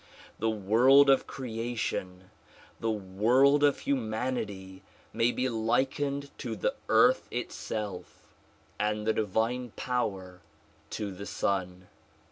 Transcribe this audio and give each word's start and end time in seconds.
The 0.39 0.49
world 0.49 1.11
of 1.11 1.27
creation, 1.27 2.31
the 2.79 2.89
world 2.89 3.63
of 3.63 3.81
hu 3.81 3.93
manity 3.93 4.81
may 5.13 5.31
be 5.31 5.47
likened 5.47 6.31
to 6.39 6.55
the 6.55 6.73
earth 6.89 7.27
itself 7.29 8.33
and 8.79 9.05
the 9.05 9.13
divine 9.13 9.73
power 9.75 10.41
to 10.89 11.11
the 11.11 11.27
sun. 11.27 11.87